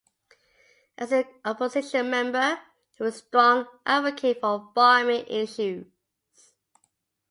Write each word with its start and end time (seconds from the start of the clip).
As 0.97 1.11
an 1.11 1.25
opposition 1.45 2.09
member, 2.09 2.59
he 2.97 3.03
was 3.03 3.17
a 3.17 3.17
strong 3.19 3.67
advocate 3.85 4.41
for 4.41 4.71
farming 4.73 5.25
issues. 5.27 5.85